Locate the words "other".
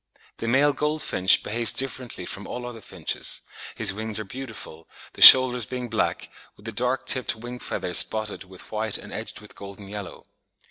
2.65-2.81